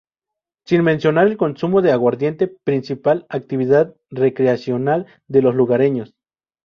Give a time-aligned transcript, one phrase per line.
[0.65, 6.15] Sin mencionar el consumo de aguardiente, principal actividad recreacional de los lugareños.